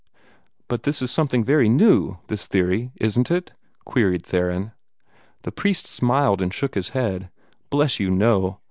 "But 0.67 0.81
this 0.81 0.99
is 1.03 1.11
something 1.11 1.43
very 1.43 1.69
new, 1.69 2.17
this 2.25 2.47
theory, 2.47 2.91
isn't 2.95 3.29
it?" 3.29 3.51
queried 3.85 4.25
Theron. 4.25 4.71
The 5.43 5.51
priest 5.51 5.85
smiled 5.85 6.41
and 6.41 6.51
shook 6.51 6.73
his 6.73 6.89
head. 6.97 7.29
"Bless 7.69 7.99
you, 7.99 8.09
no! 8.09 8.57